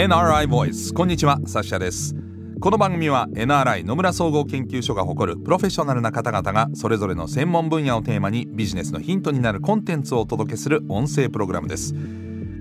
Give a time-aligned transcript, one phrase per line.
[0.00, 2.14] NRI Voice こんにちはサッシャです。
[2.58, 11.94] この番組は NRI 野村総合研究所が誇るプロフェッショナルな方々がそれぞれの専門分野をテーマにビジネスのヒントになるコンテンツをお届けする音声プログラムです。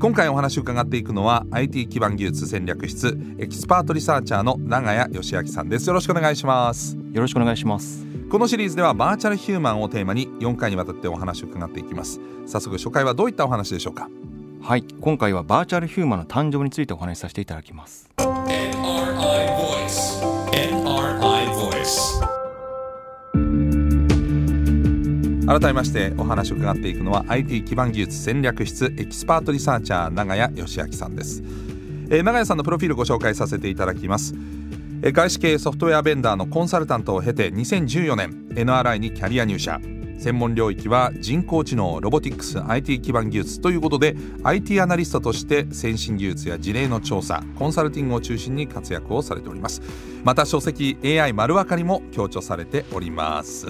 [0.01, 5.87] 今回お話を伺っていくのは IT 基盤技術戦略室エキスパートリサーチャーの長谷佳明さんです。
[5.87, 6.97] よろしくお願いします。
[6.97, 8.05] よろしくお願いします。
[8.29, 12.19] このシリーズではバーチャルヒューマンをテーマに4回にわたってお話を伺っていきます。
[12.47, 14.09] 早速初回はどういったお話でしょうか？
[14.61, 18.75] はい今回はバーチャルヒューマンの誕生についてお話しさせていただきます NRI
[19.55, 20.21] Voice.
[20.51, 22.19] NRI Voice.
[25.47, 31.41] 改めましてお話を伺っていくのは IT 基盤技術戦略室エキスパートリサーチャー長谷佳明さんです、
[32.11, 34.35] えー長谷さんのプロフィールご紹介させていただきます
[35.01, 39.79] えー外資系ソフトウェアベンダーのコンサルタントを経て2014年 NRI にキャリア入社
[40.19, 49.81] 専門領域は人工知能ロボティクス IT 基盤技術ということで IT アナリストとして先進技術や事例の調査コンサルティングを中心に活躍をされております。
[50.25, 53.67] また書籍 AI 丸分かりも強調されております。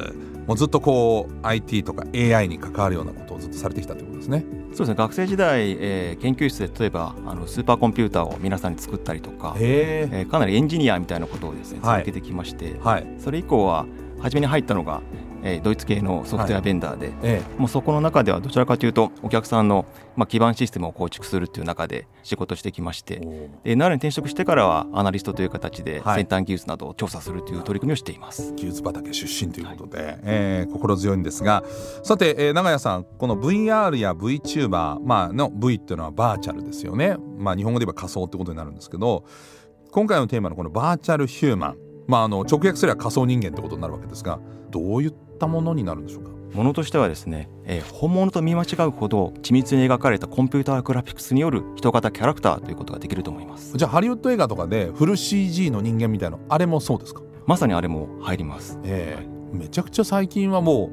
[0.48, 4.44] もうずっとこう IT とか AI に関わるようなことをずっとされてきたということですね。
[4.74, 4.96] そうですね。
[4.96, 12.00] 学生時代、えー研究室で例えばあのスーパーコンピューターを皆さんに作ったりとか、へえーかなりエンジニアみたいなことをですねはい。
[12.00, 13.08] 続けてきまして、はい。
[13.20, 13.86] それ以降は
[14.20, 15.04] 初めに入ったのが、
[15.44, 23.18] えードイツ系のソフトウェアベンダーで、えもうそこの中ではどちらかというとお客さんの、まあ、基盤システムを構築するっていう中で仕事してきまして
[23.64, 26.22] で NR に転職してからはアナリストという形ではい。
[26.22, 28.54] 先端技術などを調査するという取り組みをしています。
[28.56, 31.64] 技術畑出身ということで、えー心強いんですが
[32.04, 39.26] さて、えー長谷さんこの VR や VTuber、まあ、の V っていうのはバーチャルですよね、まあ、日本語で言えば仮想ってことになるんですけど
[39.92, 46.30] 今回のテーマのこのバーチャルヒューマン、まあ、あの直訳すれば仮想人間ってことになるわけですがどういったものになるんでしょうか？
[46.54, 53.78] ものとしてはですね、えー本物と見間違うほど緻密に描かれたコンピューターグラフィックスによる人型キャラクターということができると思います。
[53.78, 57.22] じゃあハリウッド映画とかでフル CG の人間みたいなあれもそうですか？
[57.46, 58.80] まさにあれも入ります。
[58.84, 60.92] ええめちゃくちゃ最近はも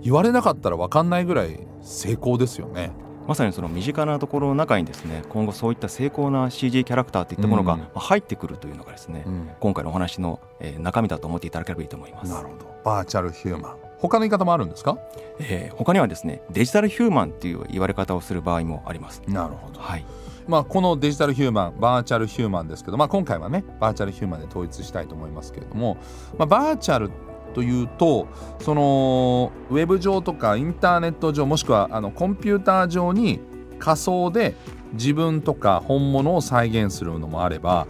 [0.02, 2.90] 言われなかったら分かんないぐらい成功ですよね。
[3.26, 9.50] まさにその身近なところの中にですね今後そういった精巧な CG キャラクターといったものが入ってくるというのがですね、うん。
[9.60, 12.32] 今回のお話のえー中身だと思っていただければいいと思います。
[12.32, 12.74] なるほど。
[12.84, 13.76] バーチャルヒューマン。
[13.98, 14.98] 他の言い方もあるんですか？
[15.40, 19.22] えー他にはですねデジタルヒューマンっていう言われ方をする場合もあります。
[19.26, 20.04] なるほど、はい。
[20.46, 25.96] まあ、このデジタルヒューマンバーチャルヒューマンですけど、まあ、今回はねバーチャルヒューマンで統一したいと思いますけれども、
[26.36, 27.10] まあ、バーチャル
[27.54, 28.26] というと
[28.60, 33.40] そのウェブ上とかインターネット上もしくはあのコンピューター上に
[33.78, 34.54] 仮想で
[34.92, 37.86] 自分とか本物を再現するのもあれば、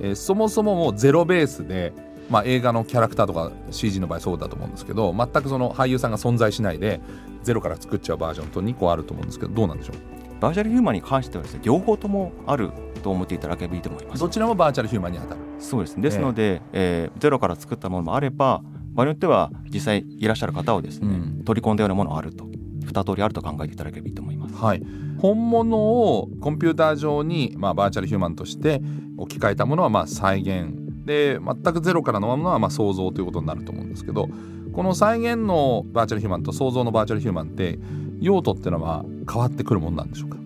[0.00, 1.92] えーそもそももうゼロベースで、
[2.30, 7.00] まあ、映画のキャラクターとか CG の場合そうだと思うんですけど全くその俳優さんが存在しないで
[7.42, 9.96] ゼロから作っちゃうバージョンと2個あると思うんですけどどうなんでしょう？
[10.40, 12.70] バーチャルヒューマンに関してはですね両方ともある
[13.02, 14.20] と思っていただければいいと思います。
[14.20, 15.40] どちらもバーチャルヒューマンに当たる。
[15.58, 16.00] そうです。
[16.00, 18.60] ですので、えーゼロから作ったものもあれば
[18.96, 21.44] 場合によっては実際いらっしゃる方をですね、うん。
[21.44, 22.46] 取り込んだようなものがあると。
[22.84, 24.54] 二通りあると考えていただければいいと思います。
[24.54, 24.82] はい、
[25.18, 28.80] 本物をコンピューター上に、まあ、バーチャルヒューマンとして
[29.18, 30.74] 置き換えたものはまあ再現。
[31.04, 34.28] で全くゼロからのものはまあ想像ということになると思うんですけど
[34.72, 37.78] この再現のバーチャルヒューマンと想像のバーチャルヒューマンって
[38.20, 40.36] 用途っていうのは変わってくるものなんでしょうか？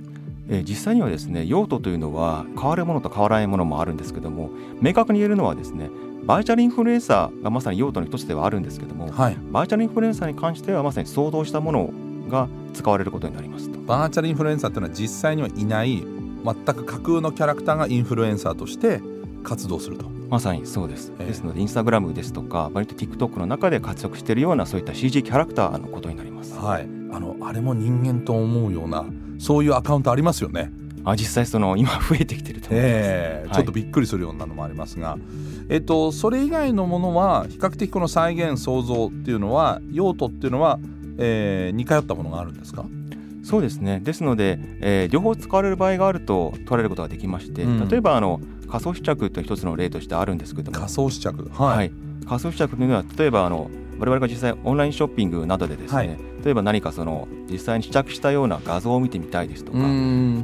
[0.48, 4.50] えー実際にはですね用途というのは変わるものと変わらないものもあるんですけども
[4.80, 5.88] 明確に言えるのはですね
[6.24, 11.90] バーチャルインフルエンサーがまさに用途の一つではあるんですけども、はいバーチャルインフルエンサーに関してはまさに想像したもの
[12.28, 13.78] が使われることになりますと。
[13.80, 16.02] バーチャルインフルエンサーっていうのは実際にはいない
[16.44, 19.00] 全く架空のキャラクターがインフルエンサーとして
[19.42, 21.12] 活動するとまさにそうです。
[21.18, 26.56] ええですのでインスタグラムですとか割と TikTok の中で活躍しているようなそういった CG キャラクターのことになります。
[26.56, 29.04] はいあのあれも人間と思うような
[29.38, 30.70] そういうアカウントありますよね
[31.04, 32.92] あ実際その 今増えてきてると思います。
[32.92, 33.04] はい。
[33.04, 35.16] ええちょっとびっくりするようなのもありますが、
[35.68, 40.78] えっと、それ以外のものは比較的この再現創造っていうのは用途っていうのは、
[41.18, 42.84] えー似通ったものがあるんですか？
[43.42, 44.00] そうですね。
[44.04, 47.88] ですので、えー両方使われる場合があると取られることができまして、うん。
[47.88, 48.40] 例えばあの
[48.70, 50.78] 仮想試着という一つの例としてあるんですけども。
[50.78, 51.48] 仮想試着。
[51.52, 51.90] ははいい、
[52.26, 53.68] 仮想試着というのは例えばあの
[54.00, 56.08] 我々が実際オンラインショッピングなどでですね、はい。
[56.42, 59.78] 例えば何かその実際に試着したような画像を見てみたいですとか、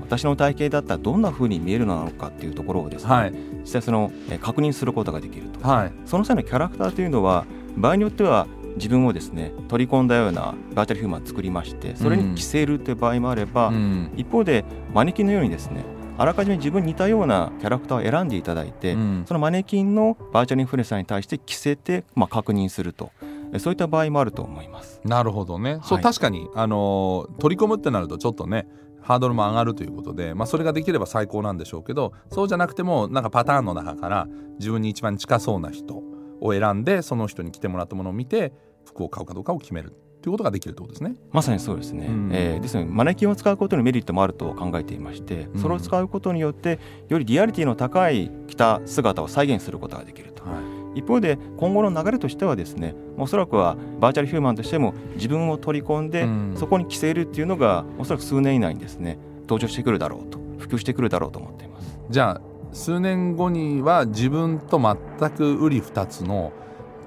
[0.02, 3.32] 私の体型だったらどんな風に見えるのかっていうところをですね、はい。
[3.62, 5.66] 実際その、えー確認することができると。
[5.66, 5.92] はい。
[6.04, 14.12] その際のキャラクターというのは場合によっては自分をですね取り込んだようなバーチャルヒューマンを作りましてそれに着せるという場合もあれば、うん。
[14.16, 15.82] 一方でマネキンのようにですね
[16.18, 19.24] あらかじめ自分に似たようなキャラクターを選んでいただいて、うん。
[19.26, 23.10] そのマネキンのバーチャルインフルエンサーに対して着せて、まあ、確認すると。
[23.22, 23.25] え
[23.58, 25.00] そういった場合もあると思います。
[25.04, 28.66] なるほどね、そうはい確かに、あのー取り込むってなるとちょっとね
[29.06, 34.28] ハードルも上がるということで、まあ、それができれば最高なんでしょうけどそうじゃなくてもなんかパターンの中から
[34.58, 36.02] 自分に一番近そうな人
[36.40, 38.52] を選んでその人に着てもらったものを見て
[38.84, 41.14] 服を買うかどうかを決めるということができるってことですね。
[41.30, 42.30] まさにそうですね、うん。
[42.32, 45.60] えーですのでマネキンを使うことにメリットもあると考えていましてうん。
[45.60, 50.42] それを使うことによってよりリアリティの高い着た姿を再現することができると。
[50.42, 56.54] はい一方で今後の流れとしてはですねおそらくはバーチャルヒューマンとしても自分を取り込んで、うん。
[56.56, 61.98] そこに着せるっていうのがおそらく数年以内にですね登場してくるだろうと普及してくるだろうと思っています。
[62.10, 62.40] じゃあ
[62.72, 66.52] 数年後には自分と全く瓜二つの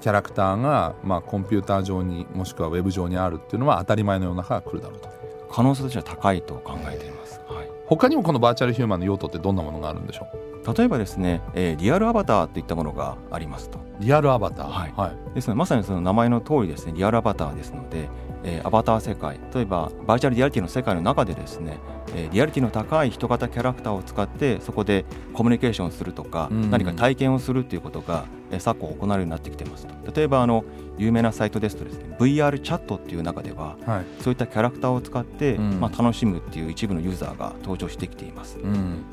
[0.00, 5.10] キャラクターが、まあ、コンピューター上にもしくはウェブ上にあるっていうのは当たり前の世の中が来るだろうと。
[5.50, 10.28] 可能性としては高いと考えています、はい、他にもこのバーチャルヒューマンの用途ってどんなものがあるんでしょ
[10.76, 13.78] 例えばですね、えーリアルアバターといったものがありますと。
[13.78, 14.66] うリアルアバター？
[14.68, 14.92] はい。
[14.96, 15.34] はい。
[15.34, 18.08] ですのでまさにその名前の通りですねリアルアバターですので、
[18.44, 21.78] えーアバター世界例えばバーチャルリアリティの世界の中でですね、
[22.14, 26.70] えーリアリティの高い人型キャラクターを使ってそこでコミュニケーションをするとか、うん。
[26.70, 30.12] 何か体験をするということが、えー昨今行われるようになってきてますと。
[30.12, 30.64] 例えばあの
[30.98, 34.04] 有名なサイトですとですね VR チャットっていう中でははい。
[34.22, 35.80] そういったキャラクターを使って、うん。
[35.80, 38.58] まあ、楽しむっていう一部のユーザーが登場してきています。
[38.58, 39.04] うん、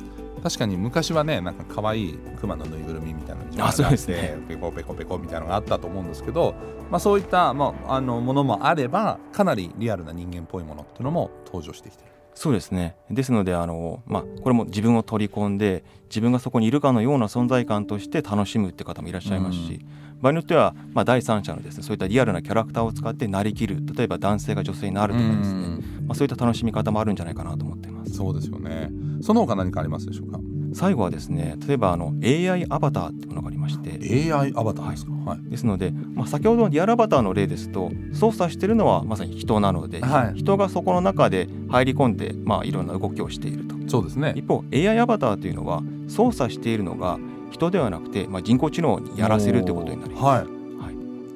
[0.43, 4.37] 確かに昔はねなんか可愛いクマのぬいぐるみみたいなのがあそうですね。
[4.47, 6.55] ペコペコペコみたいなのがあったと思うんですけど、
[6.89, 12.11] まあ、そういった、まあ、あのものもあればかなりリアルな人間っぽいものっていうのも登場してきてる。
[12.33, 12.95] そうですね。
[13.09, 19.83] ですのであの、まあ、これも自分を取り込んで自分がそこにいるかのような存在感として楽しむって方もいらっしゃいますし、
[20.21, 28.89] 場合によっては、まあ、第三者のですねそういったリアルなキャラクターを使ってなりきる例えば男性が女性になるとかですね、まあ、そういった楽しみ方もあるんじゃないかなと思っていますそうですよね。
[29.21, 30.39] その他何かありますでしょうか？
[30.73, 35.11] 最後はですね例えばあの AI アバターっていうものがありまして AI アバターですか？
[35.25, 35.49] はい。
[35.49, 44.33] ですので、まあ、先ほどのリアルアバターの例ですと操作しているのはまさに人なので、はい人がそこの中で入り込んで、まあ、いろんな動きをしているとそうですね。
[44.35, 47.17] 一方 AI アバターというのは操作しているのが
[47.49, 50.23] 人ではなくて、まあ、人工知能にやらせるということになります。
[50.23, 50.37] はい。
[50.39, 50.47] はい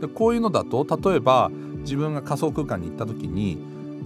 [0.02, 1.52] でこういうのだと例えば
[1.82, 3.60] 自分が仮想空間に行った時に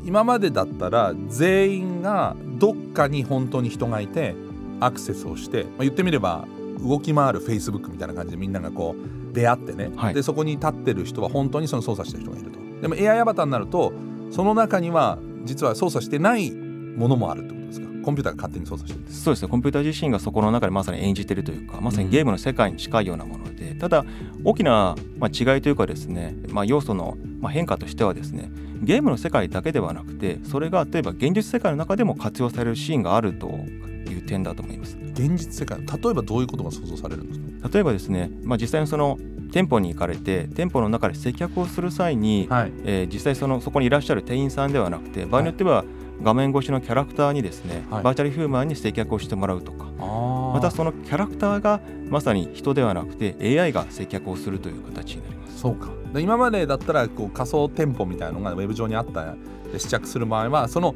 [0.04, 4.36] 今までだったら全員がどっかに本当に人がいて
[4.80, 6.48] アクセスをして、まあ、言ってみれば
[6.80, 10.14] 動き回る Facebook みたいな感じでみんながこう出会ってね、はい。
[10.14, 12.60] でそこに立ってる人は本当にその操作してる人がいると。
[12.82, 13.94] でも AI アバターになると
[14.32, 17.88] その中には実は操作してないものもあるってことですか？
[18.04, 19.50] コンピューターが勝手に操作してるそうですね。
[19.50, 23.45] コンピューター自身がそこの中でまさに演じているというかまさにゲームの世界に近いようなもの。
[23.45, 23.45] で、
[23.80, 24.06] ただ
[24.44, 28.50] 大きな、まあ、違いというかですね、まあ、要素の、まあ、変化としてはですね
[28.82, 34.98] ゲームの世界だけではなくてそれが例えば現実世界の中でも活用されるシーンがあるという点だと思います。
[35.14, 37.70] 現実世界例えばどういうことが想像されるんですか？
[37.74, 39.18] 例えばですね、まあ、実際にその
[39.52, 45.86] 店舗に行かれて店舗の中で接客をする際に、はいえー実際そのそこにいらっしゃる店員さんではなくて場合によっては
[46.22, 48.04] 画面越しのキャラクターにですね、はい。
[48.04, 49.86] バーチャルヒューマンに接客をしてもらうとか。
[50.00, 55.60] ままたそのキャラクターがまさに人ではなくて AI が接客をするという形になります。
[55.60, 55.90] そうか。
[56.14, 59.36] で今までだったらこう仮想店舗みたいなのがウェブ上にあった
[59.72, 60.96] で試着する場合はその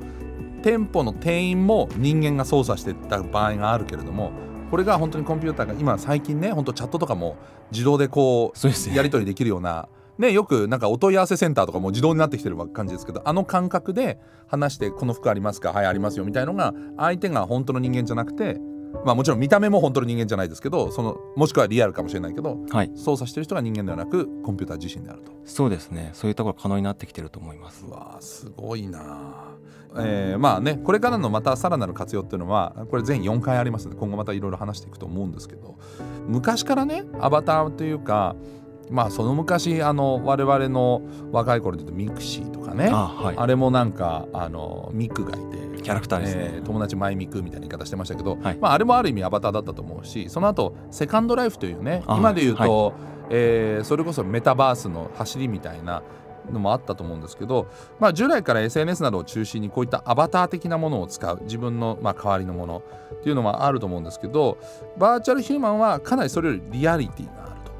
[0.61, 4.31] 店舗の店員も人間が操作してた場合があるけれども
[4.71, 7.37] これが本当にコンピューターが今最近ね本当チャットとかも
[7.71, 9.87] 自動でこうやり取りできるような
[10.19, 18.59] ねよくなんかお問い合わせセンターとかも自動になってきてる感じですけどあの感覚で話してこの服ありますかはいありますよみたいのが相手が本当の人間じゃなくて
[19.05, 26.11] まあもちろん見た目も本当の人間じゃないですけどそのもしくはリアルかもしれないけどはい、操作してる人が人間ではなくコンピューター自身であるとそうですね。
[26.13, 27.91] そういうところ可能になってきてると思いますう。
[27.91, 29.59] わーすごいなあ
[29.97, 35.77] えーまあねこれからのまたさらなる活用っていうのはこれ全4回ありますので今後またいろいろ話していくと思うんですけど
[36.27, 38.35] 昔からねアバターというか
[38.89, 42.89] まあその昔あの我々の若い頃で言うとミクシーとかね。
[42.91, 43.47] ああはい。
[43.47, 45.69] れもなんかあのミクがいて。
[45.81, 46.51] キャラクターですね。
[46.55, 48.57] えー友達マイミクみたいな言い方してましたけど、はい。
[48.59, 52.93] まあ、あれもある意味アバターだったと思うしその後セカンドライフというねあ今で言うと、
[53.29, 56.03] えーそれこそメタバースの走りみたいな
[56.51, 57.67] のもあったと思うんですけど、
[57.99, 64.57] まあ、従来から SNS などを中心にこういったアバター的なものを使う自分のまあ代わりのものっていうのはあると思うんですけど
[64.97, 67.38] バーチャルヒューマンはかなりそれよりリアリティ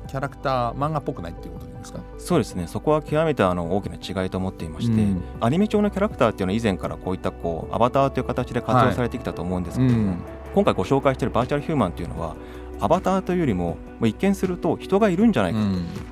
[0.09, 1.99] キャラクター漫画っぽくないっていうことですか？
[2.17, 2.65] そうですね。
[2.67, 5.23] そこは極めてあの大きな違いと思っていまして、うん。
[5.39, 10.15] アニメ調のキャラクターっていうのは以前からこういったこうアバターという形で活用されてきたと思うんですけども、
[10.55, 12.35] 今回ご紹介しているバーチャルヒューマンというのは
[12.79, 15.59] アバターというよりも一見すると人がいるんじゃないか、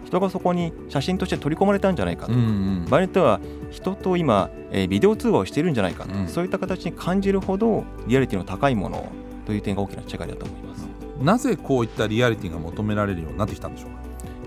[0.06, 3.40] 人がそこに写真として取り込まれたんじゃないかと、場合によっては
[3.72, 6.28] 人と今、えービデオ通話をしているんじゃないかと、うん。
[6.28, 9.12] そういった形に感じるほどリアリティの高いもの
[9.46, 10.67] という点が大きな違いだと思います。
[11.22, 13.90] なぜこういったリアリティが求められるようになってきたんでしょう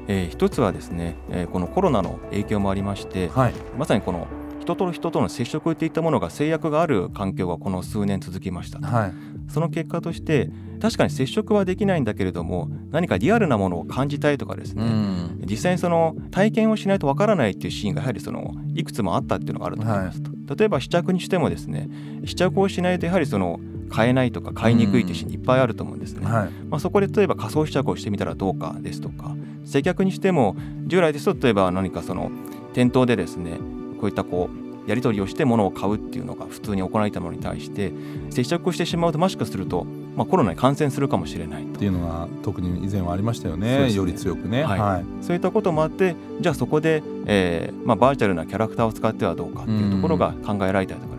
[0.09, 3.55] えー一つはですね、えーこのコロナの影響もありまして、かはい。
[3.79, 4.27] まさにこの
[4.61, 9.13] 人人と人との接触っていったものが制約がある環境がこの数年続きました、はい。
[9.49, 10.51] その結果として
[10.81, 15.43] 確かに接触はできないんだけれども何かリアルなものを感じたいとかですね、うん。
[15.45, 21.89] 実際にその体験をしないとわからないっていうシーンがやはりそのいくつもあったっていうのがあると思いますと、例えば試着にしてもですね
[22.25, 23.59] 試着をしないとやはりその
[23.91, 26.51] 買えないとか買いにくいっていうシーンいっぱいあると思うんですね、はい。
[26.69, 29.37] まあ、そこで例えば仮想試着をしてみたらどうかですとか。
[29.65, 30.57] 接客にしても
[30.87, 32.31] 従来ですと例えば何かその
[32.73, 33.59] 店頭でですね
[34.01, 37.93] こういったこうやり取りをして物を買うっていうのが普通に行われたものに対して
[38.31, 39.85] 接触をしてしまうともしかすると、
[40.17, 41.69] まあ、コロナに感染するかもしれないと。
[41.71, 43.93] っていうのが特に以前はありましたよねね。
[43.93, 44.65] より強くね。
[44.65, 44.81] はい。
[44.81, 45.25] はい。
[45.25, 51.15] そういったこともあってじゃあそこで、えーまあ、バーチャルなキャラクターを使ってはどうかっていうところが考えられたりとか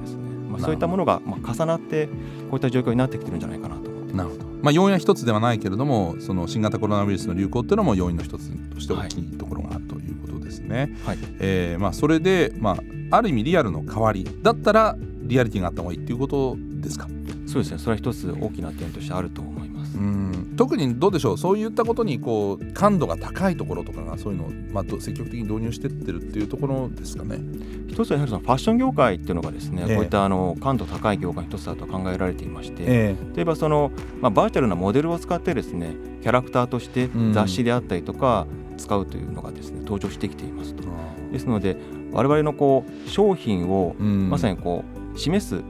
[0.62, 2.13] そういったものがまあ重なってこ
[2.51, 4.13] ういった状況になってきてるんじゃないかなと思って。
[4.13, 4.46] なるほど。
[4.62, 11.18] まあ要因は一つではないけれどもその新型コロナウイルスの流行っていうのも要因の一つとして大きいところがあるということですね、はい。
[11.39, 12.72] えーまあそれでま
[13.12, 17.08] あある意味リアルの代わりだったらリアリティがあった方がいいっていうことですか？
[17.48, 17.80] そうですね。
[17.80, 19.61] それは一つ大きな点としてあると思い。
[19.95, 20.53] うん。
[20.57, 27.39] 特にどうでしょうそういったことにこう感度が高いところとかがそういうのを、まあ、ど積極的に導入してってるっていうところですかね。
[27.88, 29.95] 一つはやはりそのファッション業界っていうのがですね、ええ。
[29.95, 37.33] こういったあの感度高い業界の一つだと考えられていまして、え例えばその、まあ、バーチャルなモデルを使ってですねキャラクターとしてうん。
[37.33, 40.83] 雑誌であったりとか使うというのがですね登場してきていますと。
[41.31, 41.77] ですので
[42.12, 44.29] 我々のこう商品をうん。
[44.29, 44.83] まさにこ
[45.15, 45.62] う示す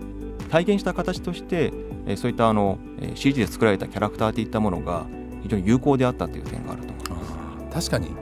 [0.52, 1.72] 体現した形として、
[2.06, 5.06] えそういったあのえ CG で作られたキャラクターといったものが
[5.42, 7.90] 非常に有効であったという点があると思います。
[7.90, 8.14] 確かに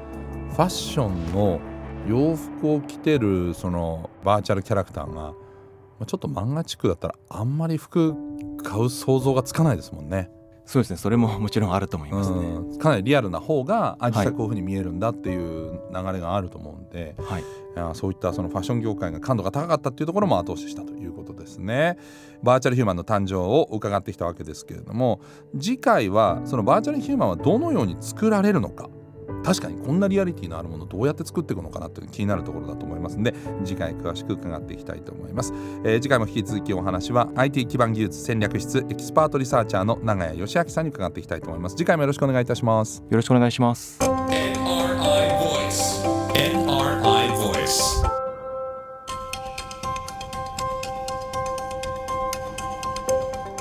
[0.52, 1.60] ファッションの
[2.08, 5.34] 洋服を着てるそのバーチャルキャラクターが
[6.00, 8.16] まちょっと漫画チックだったらあんまり服
[8.64, 10.30] 買う想像がつかないですもんね。
[10.70, 12.38] そうですねそれも もちろんあると思いますね。
[12.38, 17.46] うんかなりリアルな方があ実はい際こういうふうに見えるんだっていう流れがあると思うんで、はいい
[17.76, 21.98] やそういったそのファッション業界が感度が高かったっていうところも後押ししたということですね。
[22.44, 25.20] バーチャルヒューマンの誕生を伺ってきたわけですけれども
[25.60, 28.90] 次回はそのバーチャルヒューマンはどのように作られるのか
[29.43, 35.53] 確かにこんなリアリティのあるものどうやって作っていくのかなという気になるところだと思いますので次回詳しく伺っていきたいと思います、
[35.84, 41.75] えー次回も引き続きお話は IT 基盤技術戦略室エキスパートリサーチャーの長谷佳明さんに伺っていきたいと思います。
[41.75, 43.03] 次回もよろしくお願いいたします。
[43.10, 44.19] よろしくお願いします。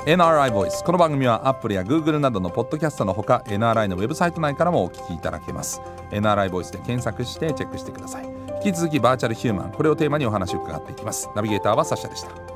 [0.09, 5.81] NRI ボイスこの番組は Apple や Google などのポッドキャストのほか NRI のウェブサイト内からもお聞きいただけます。
[6.09, 8.25] NRI ボイスで検索してチェックしてください。
[8.65, 11.29] 引き続きバーチャルヒューマンこれをテーマにお話を伺っていきます。
[11.35, 12.48] ナビゲーターはサッシャでした。